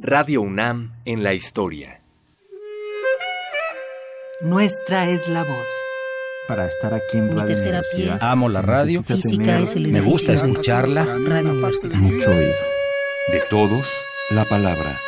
[0.00, 2.00] Radio UNAM en la historia.
[4.42, 5.68] Nuestra es la voz.
[6.46, 8.30] Para estar aquí en Mi Radio tercera Universidad, piel.
[8.30, 9.00] Amo la radio.
[9.00, 11.04] necesita Física tener es el Me gusta escucharla.
[11.04, 11.96] Radio Universidad.
[11.96, 12.54] mucho oído.
[13.32, 13.92] De todos,
[14.30, 15.00] la palabra.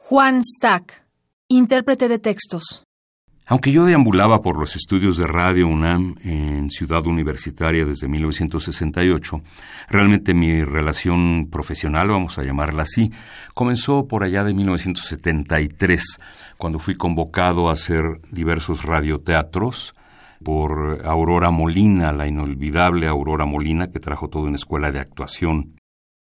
[0.00, 1.06] Juan Stack,
[1.48, 2.84] intérprete de textos.
[3.46, 9.42] Aunque yo deambulaba por los estudios de Radio UNAM en Ciudad Universitaria desde 1968,
[9.88, 13.10] realmente mi relación profesional, vamos a llamarla así,
[13.52, 16.20] comenzó por allá de 1973,
[16.56, 19.94] cuando fui convocado a hacer diversos radioteatros
[20.44, 25.80] por Aurora Molina, la inolvidable Aurora Molina, que trajo toda una escuela de actuación,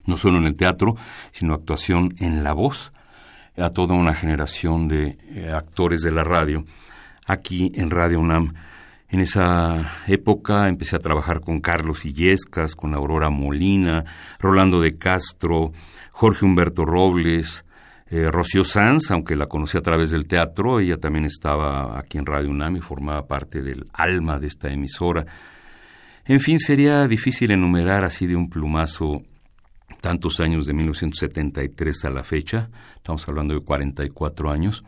[0.06, 0.94] no solo en el teatro,
[1.32, 2.92] sino actuación en la voz,
[3.56, 6.64] a toda una generación de eh, actores de la radio
[7.30, 8.54] aquí en Radio UNAM.
[9.08, 14.04] En esa época empecé a trabajar con Carlos Illescas, con Aurora Molina,
[14.38, 15.72] Rolando de Castro,
[16.12, 17.64] Jorge Humberto Robles,
[18.08, 22.26] eh, Rocío Sanz, aunque la conocí a través del teatro, ella también estaba aquí en
[22.26, 25.26] Radio UNAM y formaba parte del alma de esta emisora.
[26.24, 29.22] En fin, sería difícil enumerar así de un plumazo
[30.00, 34.84] tantos años de 1973 a la fecha, estamos hablando de 44 años,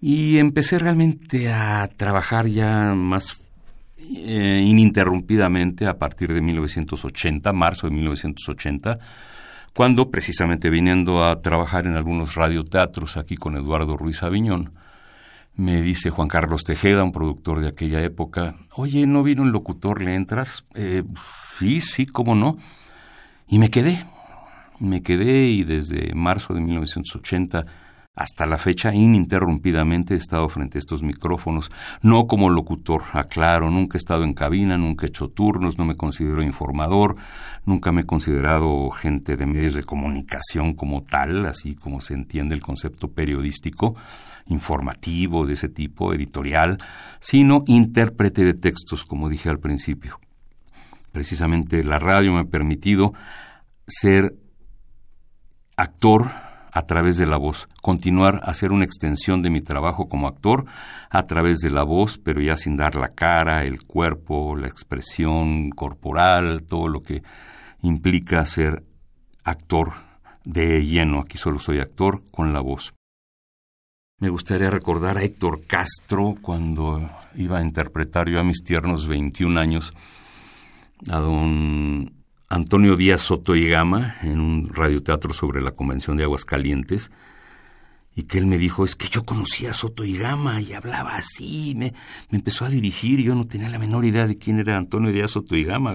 [0.00, 3.40] y empecé realmente a trabajar ya más
[3.98, 8.98] eh, ininterrumpidamente a partir de 1980, marzo de 1980,
[9.74, 14.72] cuando precisamente viniendo a trabajar en algunos radioteatros aquí con Eduardo Ruiz Aviñón,
[15.56, 20.00] me dice Juan Carlos Tejeda, un productor de aquella época, oye, ¿no vino un locutor,
[20.00, 20.64] le entras?
[20.74, 21.02] Eh,
[21.58, 22.56] sí, sí, cómo no.
[23.48, 24.04] Y me quedé,
[24.78, 27.66] me quedé y desde marzo de 1980
[28.18, 31.70] hasta la fecha ininterrumpidamente he estado frente a estos micrófonos,
[32.02, 35.94] no como locutor, aclaro, nunca he estado en cabina, nunca he hecho turnos, no me
[35.94, 37.14] considero informador,
[37.64, 42.56] nunca me he considerado gente de medios de comunicación como tal, así como se entiende
[42.56, 43.94] el concepto periodístico,
[44.46, 46.78] informativo de ese tipo, editorial,
[47.20, 50.18] sino intérprete de textos, como dije al principio.
[51.12, 53.14] Precisamente la radio me ha permitido
[53.86, 54.34] ser
[55.76, 60.28] actor a través de la voz, continuar a hacer una extensión de mi trabajo como
[60.28, 60.66] actor
[61.10, 65.70] a través de la voz, pero ya sin dar la cara, el cuerpo, la expresión
[65.70, 67.22] corporal, todo lo que
[67.82, 68.82] implica ser
[69.44, 69.92] actor
[70.44, 71.20] de lleno.
[71.20, 72.94] Aquí solo soy actor con la voz.
[74.20, 79.60] Me gustaría recordar a Héctor Castro cuando iba a interpretar yo a mis tiernos 21
[79.60, 79.94] años
[81.08, 82.17] a don
[82.58, 87.12] Antonio Díaz Soto y Gama en un radioteatro sobre la Convención de Aguascalientes
[88.16, 91.14] y que él me dijo, es que yo conocía a Soto y Gama y hablaba
[91.14, 91.94] así, me,
[92.30, 95.12] me empezó a dirigir y yo no tenía la menor idea de quién era Antonio
[95.12, 95.92] Díaz Soto y Gama,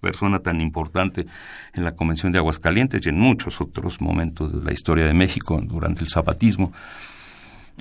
[0.00, 1.26] persona tan importante
[1.74, 5.60] en la Convención de Aguascalientes y en muchos otros momentos de la historia de México
[5.60, 6.72] durante el zapatismo.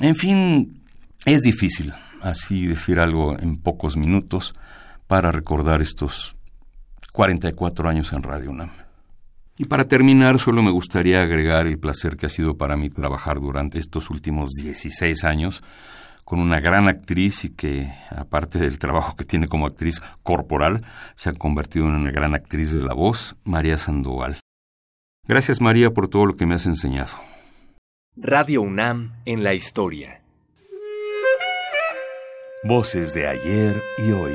[0.02, 0.82] En fin,
[1.26, 4.56] es difícil así decir algo en pocos minutos
[5.06, 6.36] para recordar estos
[7.12, 8.72] 44 años en Radio UNAM.
[9.58, 13.40] Y para terminar, solo me gustaría agregar el placer que ha sido para mí trabajar
[13.42, 15.64] durante estos últimos 16 años
[16.24, 21.30] con una gran actriz y que, aparte del trabajo que tiene como actriz corporal, se
[21.30, 24.40] ha convertido en una gran actriz de la voz, María Sandoval.
[25.28, 27.14] Gracias María por todo lo que me has enseñado.
[28.16, 30.22] Radio UNAM en la historia.
[32.64, 34.34] Voces de ayer y hoy.